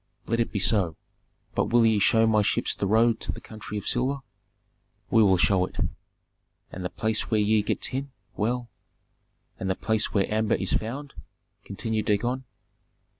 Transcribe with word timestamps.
"Let 0.25 0.39
it 0.39 0.51
be 0.51 0.57
so. 0.57 0.95
But 1.53 1.65
will 1.65 1.85
ye 1.85 1.99
show 1.99 2.25
my 2.25 2.41
ships 2.41 2.73
the 2.73 2.87
road 2.87 3.19
to 3.19 3.31
the 3.31 3.39
country 3.39 3.77
of 3.77 3.85
silver?" 3.87 4.21
"We 5.11 5.21
will 5.21 5.37
show 5.37 5.63
it." 5.67 5.75
"And 6.71 6.83
the 6.83 6.89
place 6.89 7.29
where 7.29 7.39
ye 7.39 7.61
get 7.61 7.81
tin? 7.81 8.09
Well" 8.35 8.67
"And 9.59 9.69
the 9.69 9.75
place 9.75 10.11
where 10.11 10.25
amber 10.33 10.55
is 10.55 10.73
found?" 10.73 11.13
continued 11.63 12.07
Dagon. 12.07 12.45